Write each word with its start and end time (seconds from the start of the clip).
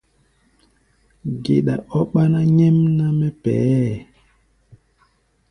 Geɗa 1.43 1.75
ɔ́ 1.97 2.03
ɓáná 2.11 2.39
nyɛmná 2.55 3.05
mɛ́ 3.19 3.31
pɛʼɛ́ɛ. 3.41 3.95